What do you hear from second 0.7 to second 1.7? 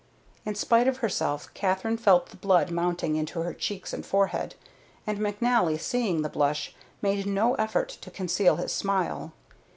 of herself